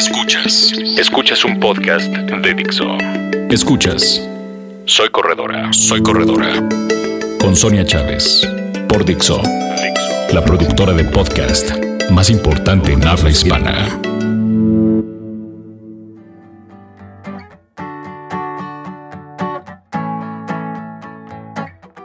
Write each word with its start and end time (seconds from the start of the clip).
Escuchas. 0.00 0.72
Escuchas 0.96 1.44
un 1.44 1.60
podcast 1.60 2.06
de 2.10 2.54
Dixo. 2.54 2.86
Escuchas. 3.50 4.26
Soy 4.86 5.10
corredora. 5.10 5.70
Soy 5.74 6.02
corredora. 6.02 6.66
Con 7.38 7.54
Sonia 7.54 7.84
Chávez. 7.84 8.48
Por 8.88 9.04
Dixo. 9.04 9.42
La 10.32 10.42
productora 10.42 10.94
de 10.94 11.04
podcast 11.04 11.70
más 12.10 12.30
importante 12.30 12.94
en 12.94 13.06
habla 13.06 13.28
hispana. 13.28 14.00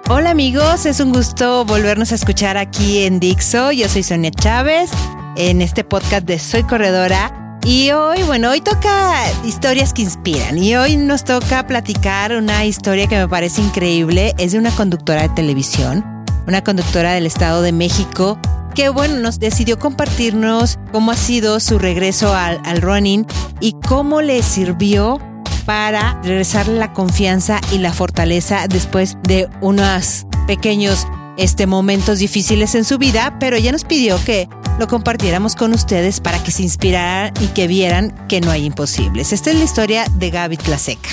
Hola 0.09 0.31
amigos, 0.31 0.85
es 0.85 0.99
un 0.99 1.13
gusto 1.13 1.63
volvernos 1.63 2.11
a 2.11 2.15
escuchar 2.15 2.57
aquí 2.57 3.05
en 3.05 3.21
Dixo. 3.21 3.71
Yo 3.71 3.87
soy 3.87 4.03
Sonia 4.03 4.31
Chávez 4.31 4.91
en 5.37 5.61
este 5.61 5.85
podcast 5.85 6.27
de 6.27 6.39
Soy 6.39 6.63
Corredora. 6.63 7.44
Y 7.65 7.89
hoy, 7.89 8.21
bueno, 8.21 8.51
hoy 8.51 8.61
toca 8.61 9.23
historias 9.43 9.91
que 9.91 10.03
inspiran. 10.03 10.55
Y 10.59 10.75
hoy 10.75 10.97
nos 10.97 11.23
toca 11.23 11.65
platicar 11.65 12.31
una 12.33 12.63
historia 12.63 13.07
que 13.07 13.17
me 13.17 13.27
parece 13.27 13.59
increíble. 13.59 14.35
Es 14.37 14.51
de 14.51 14.59
una 14.59 14.69
conductora 14.69 15.23
de 15.23 15.29
televisión, 15.29 16.05
una 16.45 16.63
conductora 16.63 17.13
del 17.13 17.25
Estado 17.25 17.63
de 17.63 17.71
México, 17.71 18.37
que 18.75 18.89
bueno, 18.89 19.15
nos 19.17 19.39
decidió 19.39 19.79
compartirnos 19.79 20.77
cómo 20.91 21.09
ha 21.09 21.15
sido 21.15 21.59
su 21.59 21.79
regreso 21.79 22.35
al, 22.35 22.61
al 22.65 22.81
running 22.83 23.25
y 23.59 23.73
cómo 23.87 24.21
le 24.21 24.43
sirvió 24.43 25.19
para 25.65 26.21
regresarle 26.21 26.77
la 26.77 26.93
confianza 26.93 27.61
y 27.71 27.79
la 27.79 27.93
fortaleza 27.93 28.67
después 28.69 29.17
de 29.23 29.49
unos 29.61 30.27
pequeños 30.45 31.07
este, 31.37 31.65
momentos 31.65 32.19
difíciles 32.19 32.75
en 32.75 32.85
su 32.85 32.97
vida, 32.97 33.37
pero 33.39 33.55
ella 33.55 33.71
nos 33.71 33.83
pidió 33.83 34.23
que 34.23 34.47
lo 34.79 34.87
compartiéramos 34.87 35.55
con 35.55 35.73
ustedes 35.73 36.19
para 36.19 36.43
que 36.43 36.51
se 36.51 36.63
inspiraran 36.63 37.33
y 37.39 37.47
que 37.47 37.67
vieran 37.67 38.13
que 38.27 38.41
no 38.41 38.51
hay 38.51 38.65
imposibles. 38.65 39.33
Esta 39.33 39.51
es 39.51 39.57
la 39.57 39.63
historia 39.63 40.05
de 40.17 40.29
Gaby 40.29 40.57
Tlaseca. 40.57 41.09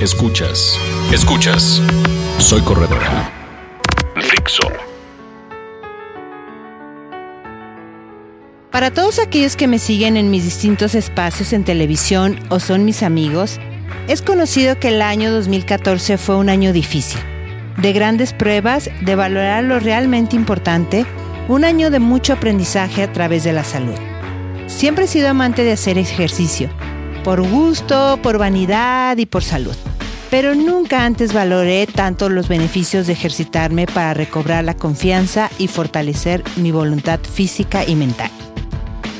Escuchas, 0.00 0.78
escuchas. 1.12 1.80
Soy 2.38 2.60
corredora. 2.62 3.30
Dixo. 4.16 4.68
Para 8.72 8.90
todos 8.90 9.18
aquellos 9.18 9.54
que 9.54 9.68
me 9.68 9.78
siguen 9.78 10.16
en 10.16 10.30
mis 10.30 10.44
distintos 10.44 10.94
espacios 10.94 11.52
en 11.52 11.62
televisión 11.62 12.40
o 12.48 12.58
son 12.58 12.86
mis 12.86 13.02
amigos, 13.02 13.60
es 14.08 14.22
conocido 14.22 14.78
que 14.80 14.88
el 14.88 15.02
año 15.02 15.30
2014 15.30 16.16
fue 16.16 16.36
un 16.36 16.48
año 16.48 16.72
difícil, 16.72 17.20
de 17.76 17.92
grandes 17.92 18.32
pruebas, 18.32 18.90
de 19.02 19.14
valorar 19.14 19.62
lo 19.64 19.78
realmente 19.78 20.36
importante, 20.36 21.06
un 21.48 21.64
año 21.64 21.90
de 21.90 21.98
mucho 21.98 22.32
aprendizaje 22.32 23.02
a 23.02 23.12
través 23.12 23.44
de 23.44 23.52
la 23.52 23.64
salud. 23.64 23.94
Siempre 24.66 25.04
he 25.04 25.08
sido 25.08 25.28
amante 25.28 25.64
de 25.64 25.72
hacer 25.72 25.98
ejercicio, 25.98 26.70
por 27.24 27.42
gusto, 27.42 28.18
por 28.22 28.38
vanidad 28.38 29.16
y 29.16 29.26
por 29.26 29.42
salud. 29.42 29.76
Pero 30.30 30.54
nunca 30.54 31.04
antes 31.04 31.32
valoré 31.34 31.86
tanto 31.86 32.30
los 32.30 32.48
beneficios 32.48 33.06
de 33.06 33.12
ejercitarme 33.12 33.86
para 33.86 34.14
recobrar 34.14 34.64
la 34.64 34.74
confianza 34.74 35.50
y 35.58 35.68
fortalecer 35.68 36.42
mi 36.56 36.72
voluntad 36.72 37.20
física 37.20 37.84
y 37.86 37.96
mental. 37.96 38.30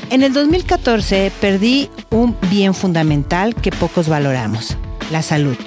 En 0.09 0.23
el 0.23 0.33
2014 0.33 1.31
perdí 1.39 1.89
un 2.09 2.35
bien 2.49 2.73
fundamental 2.73 3.55
que 3.55 3.71
pocos 3.71 4.09
valoramos, 4.09 4.77
la 5.11 5.21
salud. 5.21 5.57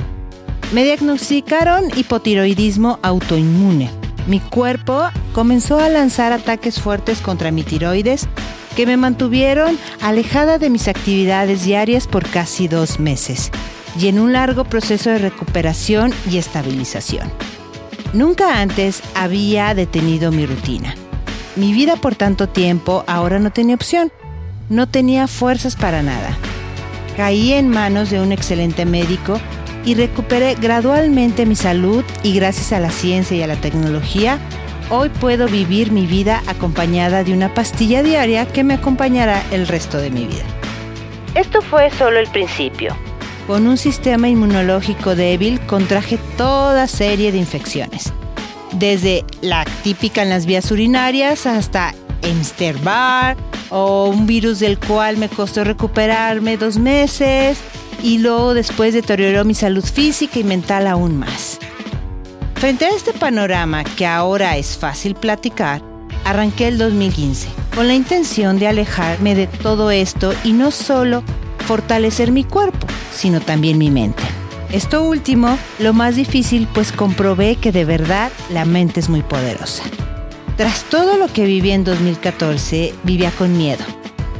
Me 0.72 0.84
diagnosticaron 0.84 1.84
hipotiroidismo 1.96 2.98
autoinmune. 3.02 3.90
Mi 4.26 4.40
cuerpo 4.40 5.08
comenzó 5.36 5.78
a 5.80 5.90
lanzar 5.90 6.32
ataques 6.32 6.80
fuertes 6.80 7.20
contra 7.20 7.50
mi 7.50 7.62
tiroides 7.62 8.26
que 8.74 8.86
me 8.86 8.96
mantuvieron 8.96 9.78
alejada 10.00 10.56
de 10.56 10.70
mis 10.70 10.88
actividades 10.88 11.62
diarias 11.62 12.06
por 12.06 12.26
casi 12.26 12.68
dos 12.68 12.98
meses 12.98 13.50
y 14.00 14.08
en 14.08 14.18
un 14.18 14.32
largo 14.32 14.64
proceso 14.64 15.10
de 15.10 15.18
recuperación 15.18 16.14
y 16.30 16.38
estabilización. 16.38 17.30
Nunca 18.14 18.62
antes 18.62 19.02
había 19.14 19.74
detenido 19.74 20.32
mi 20.32 20.46
rutina. 20.46 20.94
Mi 21.54 21.74
vida 21.74 21.96
por 21.96 22.14
tanto 22.14 22.48
tiempo 22.48 23.04
ahora 23.06 23.38
no 23.38 23.52
tenía 23.52 23.74
opción 23.74 24.10
no 24.70 24.88
tenía 24.88 25.28
fuerzas 25.28 25.76
para 25.76 26.02
nada. 26.02 26.34
Caí 27.14 27.52
en 27.52 27.68
manos 27.68 28.08
de 28.08 28.22
un 28.22 28.32
excelente 28.32 28.86
médico 28.86 29.38
y 29.84 29.96
recuperé 29.96 30.54
gradualmente 30.54 31.44
mi 31.44 31.56
salud 31.56 32.04
y 32.22 32.34
gracias 32.34 32.72
a 32.72 32.80
la 32.80 32.90
ciencia 32.90 33.36
y 33.36 33.42
a 33.42 33.46
la 33.46 33.56
tecnología, 33.56 34.38
hoy 34.90 35.08
puedo 35.08 35.48
vivir 35.48 35.92
mi 35.92 36.06
vida 36.06 36.42
acompañada 36.46 37.24
de 37.24 37.32
una 37.32 37.52
pastilla 37.54 38.02
diaria 38.02 38.46
que 38.46 38.64
me 38.64 38.74
acompañará 38.74 39.42
el 39.50 39.66
resto 39.66 39.98
de 39.98 40.10
mi 40.10 40.26
vida. 40.26 40.44
Esto 41.34 41.60
fue 41.60 41.90
solo 41.90 42.18
el 42.18 42.28
principio. 42.28 42.96
Con 43.46 43.66
un 43.66 43.76
sistema 43.76 44.28
inmunológico 44.28 45.14
débil 45.14 45.60
contraje 45.60 46.18
toda 46.36 46.86
serie 46.86 47.30
de 47.30 47.38
infecciones, 47.38 48.12
desde 48.72 49.24
la 49.40 49.64
típica 49.82 50.22
en 50.22 50.30
las 50.30 50.46
vías 50.46 50.70
urinarias 50.70 51.46
hasta 51.46 51.94
Bar 52.82 53.36
o 53.70 54.08
un 54.08 54.26
virus 54.26 54.58
del 54.58 54.78
cual 54.78 55.16
me 55.16 55.28
costó 55.28 55.62
recuperarme 55.62 56.56
dos 56.56 56.78
meses 56.78 57.58
y 58.02 58.18
luego 58.18 58.54
después 58.54 58.94
deterioró 58.94 59.44
mi 59.44 59.54
salud 59.54 59.84
física 59.84 60.40
y 60.40 60.44
mental 60.44 60.86
aún 60.88 61.16
más. 61.16 61.60
Frente 62.56 62.86
a 62.86 62.88
este 62.88 63.12
panorama 63.12 63.84
que 63.84 64.06
ahora 64.06 64.56
es 64.56 64.78
fácil 64.78 65.14
platicar, 65.14 65.82
arranqué 66.24 66.68
el 66.68 66.78
2015 66.78 67.48
con 67.74 67.86
la 67.86 67.94
intención 67.94 68.58
de 68.58 68.66
alejarme 68.66 69.34
de 69.34 69.46
todo 69.46 69.90
esto 69.90 70.32
y 70.42 70.52
no 70.54 70.70
solo 70.70 71.22
fortalecer 71.66 72.32
mi 72.32 72.44
cuerpo, 72.44 72.86
sino 73.12 73.40
también 73.40 73.76
mi 73.76 73.90
mente. 73.90 74.22
Esto 74.72 75.04
último, 75.04 75.58
lo 75.78 75.92
más 75.92 76.16
difícil, 76.16 76.66
pues 76.72 76.92
comprobé 76.92 77.56
que 77.56 77.72
de 77.72 77.84
verdad 77.84 78.32
la 78.50 78.64
mente 78.64 79.00
es 79.00 79.10
muy 79.10 79.22
poderosa. 79.22 79.84
Tras 80.56 80.84
todo 80.84 81.18
lo 81.18 81.28
que 81.28 81.44
viví 81.44 81.72
en 81.72 81.84
2014, 81.84 82.94
vivía 83.04 83.30
con 83.32 83.58
miedo, 83.58 83.84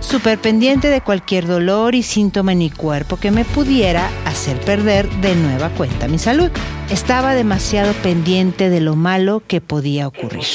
súper 0.06 0.38
pendiente 0.38 0.88
de 0.88 1.00
cualquier 1.00 1.46
dolor 1.46 1.96
y 1.96 2.02
síntoma 2.02 2.52
en 2.52 2.58
mi 2.58 2.70
cuerpo 2.70 3.16
que 3.16 3.32
me 3.32 3.44
pudiera 3.44 4.08
hacer 4.24 4.58
perder 4.60 5.10
de 5.20 5.34
nueva 5.34 5.68
cuenta 5.70 6.06
mi 6.06 6.18
salud. 6.18 6.50
Estaba 6.90 7.34
demasiado 7.34 7.92
pendiente 7.94 8.70
de 8.70 8.80
lo 8.80 8.94
malo 8.94 9.42
que 9.46 9.60
podía 9.60 10.06
ocurrir. 10.06 10.46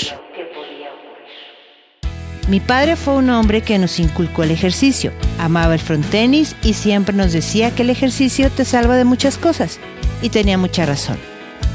Mi 2.48 2.60
padre 2.60 2.96
fue 2.96 3.16
un 3.16 3.30
hombre 3.30 3.62
que 3.62 3.78
nos 3.78 4.00
inculcó 4.00 4.44
el 4.44 4.52
ejercicio, 4.52 5.12
amaba 5.38 5.74
el 5.74 5.80
frontenis 5.80 6.56
y 6.64 6.74
siempre 6.74 7.16
nos 7.16 7.34
decía 7.34 7.72
que 7.72 7.84
el 7.84 7.90
ejercicio 7.90 8.50
te 8.50 8.66
salva 8.66 8.96
de 8.96 9.06
muchas 9.06 9.38
cosas. 9.38 9.80
Y 10.22 10.30
tenía 10.30 10.58
mucha 10.58 10.86
razón. 10.86 11.18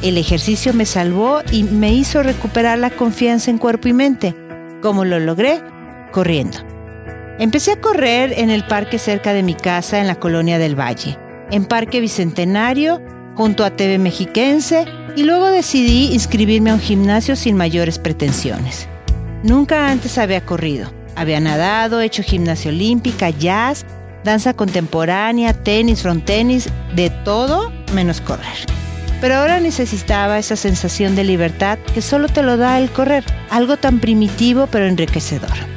El 0.02 0.18
ejercicio 0.18 0.72
me 0.72 0.86
salvó 0.86 1.40
y 1.50 1.64
me 1.64 1.92
hizo 1.92 2.22
recuperar 2.22 2.78
la 2.78 2.90
confianza 2.90 3.50
en 3.50 3.58
cuerpo 3.58 3.88
y 3.88 3.92
mente. 3.92 4.34
¿Cómo 4.82 5.04
lo 5.04 5.18
logré? 5.18 5.60
Corriendo. 6.12 6.75
Empecé 7.38 7.72
a 7.72 7.80
correr 7.80 8.32
en 8.38 8.48
el 8.48 8.64
parque 8.64 8.98
cerca 8.98 9.34
de 9.34 9.42
mi 9.42 9.54
casa 9.54 10.00
en 10.00 10.06
la 10.06 10.14
colonia 10.14 10.58
del 10.58 10.74
Valle, 10.74 11.18
en 11.50 11.66
Parque 11.66 12.00
Bicentenario, 12.00 13.02
junto 13.34 13.62
a 13.62 13.70
TV 13.70 13.98
Mexiquense, 13.98 14.86
y 15.16 15.24
luego 15.24 15.48
decidí 15.48 16.14
inscribirme 16.14 16.70
a 16.70 16.74
un 16.74 16.80
gimnasio 16.80 17.36
sin 17.36 17.54
mayores 17.54 17.98
pretensiones. 17.98 18.88
Nunca 19.42 19.90
antes 19.90 20.16
había 20.16 20.46
corrido. 20.46 20.90
Había 21.14 21.38
nadado, 21.40 22.00
hecho 22.00 22.22
gimnasia 22.22 22.70
olímpica, 22.70 23.28
jazz, 23.28 23.84
danza 24.24 24.54
contemporánea, 24.54 25.52
tenis, 25.52 26.00
frontenis, 26.00 26.70
de 26.94 27.10
todo 27.10 27.70
menos 27.92 28.22
correr. 28.22 28.66
Pero 29.20 29.36
ahora 29.36 29.60
necesitaba 29.60 30.38
esa 30.38 30.56
sensación 30.56 31.14
de 31.16 31.24
libertad 31.24 31.78
que 31.92 32.00
solo 32.00 32.28
te 32.28 32.42
lo 32.42 32.56
da 32.56 32.78
el 32.78 32.90
correr, 32.90 33.24
algo 33.50 33.76
tan 33.76 34.00
primitivo 34.00 34.68
pero 34.70 34.86
enriquecedor. 34.86 35.75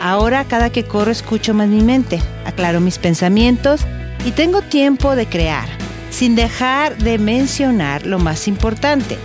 Ahora 0.00 0.44
cada 0.44 0.70
que 0.70 0.84
corro 0.84 1.10
escucho 1.10 1.54
más 1.54 1.68
mi 1.68 1.82
mente, 1.82 2.20
aclaro 2.44 2.80
mis 2.80 2.98
pensamientos 2.98 3.82
y 4.24 4.30
tengo 4.30 4.62
tiempo 4.62 5.16
de 5.16 5.26
crear, 5.26 5.68
sin 6.10 6.34
dejar 6.34 6.96
de 6.98 7.18
mencionar 7.18 8.06
lo 8.06 8.18
más 8.18 8.48
importante. 8.48 9.18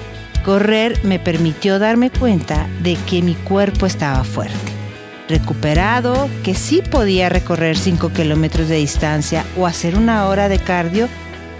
Correr 0.44 1.00
me 1.04 1.20
permitió 1.20 1.80
darme 1.80 2.10
cuenta 2.10 2.68
de 2.82 2.96
que 3.08 3.22
mi 3.22 3.36
cuerpo 3.36 3.86
estaba 3.86 4.24
fuerte, 4.24 4.72
recuperado, 5.30 6.30
que 6.44 6.56
sí 6.56 6.82
podía 6.82 7.30
recorrer 7.30 7.78
5 7.78 8.10
kilómetros 8.10 8.68
de 8.68 8.76
distancia 8.78 9.46
o 9.58 9.68
hacer 9.68 9.96
una 9.96 10.28
hora 10.28 10.50
de 10.50 10.60
cardio 10.60 11.08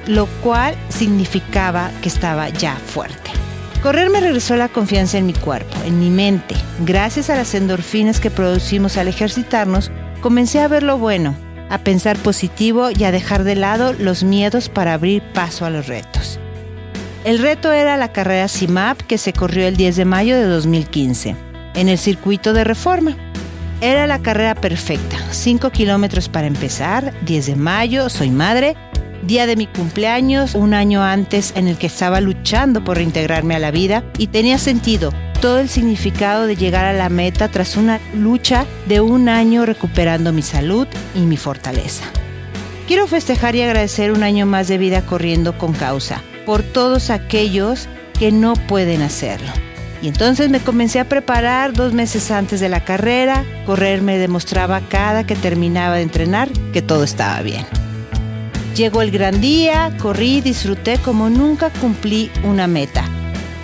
lo 0.08 0.26
cual 0.42 0.76
significaba 0.90 1.92
que 2.02 2.10
estaba 2.10 2.50
ya 2.50 2.76
fuerte. 2.76 3.33
Correr 3.84 4.10
me 4.10 4.22
regresó 4.22 4.56
la 4.56 4.70
confianza 4.70 5.18
en 5.18 5.26
mi 5.26 5.34
cuerpo, 5.34 5.76
en 5.86 6.00
mi 6.00 6.10
mente. 6.10 6.56
Gracias 6.86 7.30
a 7.30 7.36
las 7.36 7.54
endorfinas 7.54 8.22
que 8.22 8.32
producimos 8.32 8.96
al 8.96 9.10
ejercitarnos, 9.10 9.92
comencé 10.22 10.62
a 10.62 10.70
ver 10.70 10.84
lo 10.84 10.98
bueno, 10.98 11.36
a 11.70 11.80
pensar 11.80 12.18
positivo 12.18 12.92
y 12.98 13.04
a 13.04 13.12
dejar 13.12 13.44
de 13.44 13.56
lado 13.56 13.92
los 13.92 14.24
miedos 14.24 14.70
para 14.70 14.94
abrir 14.94 15.22
paso 15.34 15.66
a 15.66 15.70
los 15.70 15.88
retos. 15.88 16.40
El 17.26 17.40
reto 17.40 17.74
era 17.74 17.98
la 17.98 18.14
carrera 18.14 18.48
CIMAP 18.48 19.02
que 19.02 19.18
se 19.18 19.34
corrió 19.34 19.68
el 19.68 19.76
10 19.76 19.98
de 19.98 20.06
mayo 20.06 20.38
de 20.38 20.46
2015, 20.46 21.36
en 21.74 21.90
el 21.90 21.98
circuito 21.98 22.54
de 22.54 22.64
reforma. 22.64 23.18
Era 23.82 24.08
la 24.08 24.20
carrera 24.20 24.56
perfecta. 24.56 25.18
5 25.32 25.72
kilómetros 25.72 26.30
para 26.30 26.48
empezar, 26.48 27.14
10 27.26 27.48
de 27.48 27.56
mayo, 27.58 28.08
soy 28.08 28.30
madre, 28.30 28.78
día 29.26 29.46
de 29.46 29.56
mi 29.56 29.68
cumpleaños, 29.68 30.56
un 30.56 30.74
año 30.74 31.04
antes 31.04 31.54
en 31.56 31.68
el 31.68 31.78
que 31.78 31.88
estaba 31.88 32.22
luchando 32.22 32.84
por 32.84 32.98
reintegrarme 32.98 33.56
a 33.56 33.60
la 33.60 33.72
vida 33.72 34.04
y 34.18 34.28
tenía 34.28 34.58
sentido 34.58 35.12
todo 35.42 35.60
el 35.60 35.70
significado 35.70 36.46
de 36.46 36.56
llegar 36.56 36.86
a 36.86 36.94
la 36.94 37.10
meta 37.10 37.50
tras 37.50 37.76
una 37.76 38.00
lucha 38.14 38.66
de 38.88 39.02
un 39.02 39.28
año 39.28 39.66
recuperando 39.66 40.32
mi 40.32 40.42
salud 40.42 40.88
y 41.16 41.20
mi 41.20 41.38
fortaleza. 41.38 42.06
Quiero 42.88 43.08
festejar 43.08 43.56
y 43.56 43.62
agradecer 43.62 44.12
un 44.12 44.24
año 44.24 44.46
más 44.46 44.68
de 44.68 44.78
vida 44.78 45.02
corriendo 45.02 45.58
con 45.58 45.74
causa 45.74 46.22
por 46.46 46.64
todos 46.64 47.10
aquellos 47.10 47.88
que 48.20 48.32
no 48.32 48.54
pueden 48.54 49.02
hacerlo. 49.02 49.50
Y 50.02 50.10
entonces 50.10 50.50
me 50.50 50.60
comencé 50.60 51.00
a 51.00 51.08
preparar 51.08 51.72
dos 51.72 51.94
meses 51.94 52.30
antes 52.30 52.60
de 52.60 52.68
la 52.68 52.84
carrera. 52.84 53.46
Correr 53.66 54.02
me 54.02 54.18
demostraba 54.18 54.82
cada 54.82 55.26
que 55.26 55.36
terminaba 55.36 55.96
de 55.96 56.02
entrenar 56.02 56.50
que 56.74 56.82
todo 56.82 57.06
estaba 57.06 57.42
bien. 57.42 57.66
Llegó 58.76 59.04
el 59.04 59.12
gran 59.12 59.40
día, 59.40 59.96
corrí, 60.02 60.42
disfruté 60.42 60.98
como 60.98 61.30
nunca 61.30 61.70
cumplí 61.70 62.32
una 62.44 62.66
meta. 62.66 63.06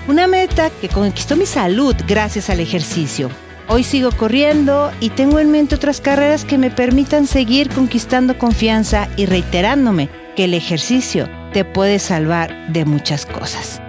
Una 0.07 0.27
meta 0.27 0.69
que 0.69 0.87
conquistó 0.87 1.35
mi 1.35 1.47
salud 1.47 1.95
gracias 2.07 2.51
al 2.51 2.59
ejercicio. 2.59 3.31
Hoy 3.67 3.83
sigo 3.83 4.11
corriendo 4.11 4.91
y 4.99 5.09
tengo 5.09 5.39
en 5.39 5.49
mente 5.49 5.73
otras 5.73 5.99
carreras 5.99 6.45
que 6.45 6.59
me 6.59 6.69
permitan 6.69 7.25
seguir 7.25 7.69
conquistando 7.69 8.37
confianza 8.37 9.09
y 9.17 9.25
reiterándome 9.25 10.09
que 10.35 10.43
el 10.43 10.53
ejercicio 10.53 11.27
te 11.53 11.65
puede 11.65 11.97
salvar 11.97 12.71
de 12.71 12.85
muchas 12.85 13.25
cosas. 13.25 13.81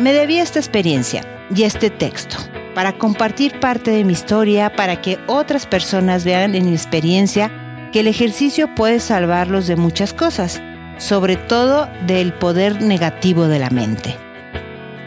Me 0.00 0.12
debí 0.12 0.38
esta 0.38 0.58
experiencia 0.58 1.24
y 1.54 1.62
este 1.62 1.90
texto 1.90 2.36
para 2.74 2.98
compartir 2.98 3.60
parte 3.60 3.92
de 3.92 4.02
mi 4.02 4.12
historia, 4.12 4.74
para 4.74 5.00
que 5.00 5.18
otras 5.28 5.64
personas 5.64 6.24
vean 6.24 6.56
en 6.56 6.66
mi 6.66 6.72
experiencia 6.72 7.52
que 7.94 8.00
el 8.00 8.08
ejercicio 8.08 8.74
puede 8.74 8.98
salvarlos 8.98 9.68
de 9.68 9.76
muchas 9.76 10.12
cosas, 10.12 10.60
sobre 10.98 11.36
todo 11.36 11.88
del 12.08 12.32
poder 12.32 12.82
negativo 12.82 13.46
de 13.46 13.60
la 13.60 13.70
mente 13.70 14.16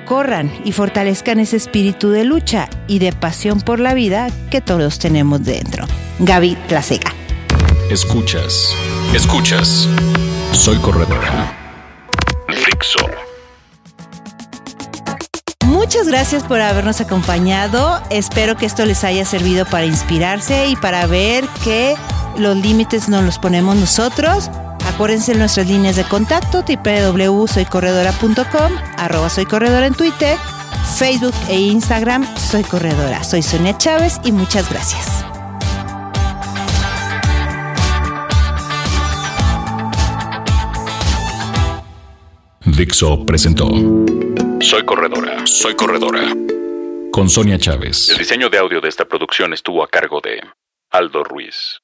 corran 0.05 0.49
y 0.63 0.71
fortalezcan 0.71 1.41
ese 1.41 1.57
espíritu 1.57 2.11
de 2.11 2.23
lucha 2.23 2.69
y 2.87 2.99
de 2.99 3.11
pasión 3.11 3.59
por 3.59 3.81
la 3.81 3.93
vida 3.93 4.29
que 4.49 4.61
todos 4.61 4.99
tenemos 4.99 5.43
dentro. 5.43 5.85
Gaby 6.19 6.55
Tlasega. 6.69 7.13
Escuchas, 7.91 8.73
escuchas. 9.13 9.89
Soy 10.53 10.77
corredora. 10.77 11.53
Fixo. 12.47 12.99
Muchas 15.65 16.07
gracias 16.07 16.43
por 16.43 16.61
habernos 16.61 17.01
acompañado. 17.01 18.01
Espero 18.09 18.55
que 18.55 18.65
esto 18.65 18.85
les 18.85 19.03
haya 19.03 19.25
servido 19.25 19.65
para 19.65 19.85
inspirarse 19.85 20.67
y 20.67 20.77
para 20.77 21.05
ver 21.05 21.43
que 21.65 21.95
los 22.37 22.57
límites 22.57 23.09
no 23.09 23.21
los 23.21 23.39
ponemos 23.39 23.75
nosotros 23.75 24.49
Acuérdense 24.87 25.33
en 25.33 25.39
nuestras 25.39 25.67
líneas 25.67 25.97
de 25.97 26.05
contacto 26.05 26.63
www.soycorredora.com, 26.63 28.71
arroba 28.97 29.29
soy 29.29 29.45
corredora 29.45 29.85
en 29.85 29.93
Twitter, 29.93 30.37
Facebook 30.97 31.35
e 31.49 31.59
Instagram 31.59 32.25
Soy 32.37 32.63
Corredora. 32.63 33.21
Soy 33.23 33.43
Sonia 33.43 33.77
Chávez 33.77 34.19
y 34.23 34.31
muchas 34.31 34.71
gracias. 34.71 35.25
Dixo 42.65 43.25
presentó 43.25 43.67
Soy 44.61 44.85
Corredora, 44.85 45.45
Soy 45.45 45.75
Corredora. 45.75 46.33
Con 47.11 47.29
Sonia 47.29 47.59
Chávez. 47.59 48.09
El 48.09 48.19
diseño 48.19 48.49
de 48.49 48.57
audio 48.57 48.79
de 48.81 48.89
esta 48.89 49.05
producción 49.05 49.53
estuvo 49.53 49.83
a 49.83 49.87
cargo 49.87 50.21
de 50.21 50.41
Aldo 50.91 51.23
Ruiz. 51.23 51.81